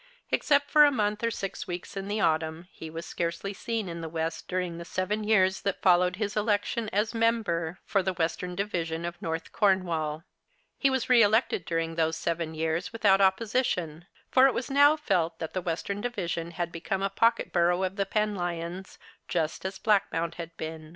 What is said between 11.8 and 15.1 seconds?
those seven years without opposition, for it was now